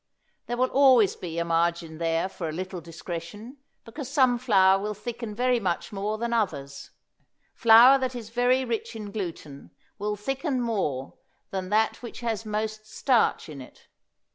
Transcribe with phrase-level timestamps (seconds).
[0.47, 4.95] There will always be a margin there for a little discretion, because some flour will
[4.95, 6.89] thicken very much more than others.
[7.53, 9.69] Flour that is very rich in gluten
[9.99, 11.19] will thicken more
[11.51, 13.89] than that which has most starch in it.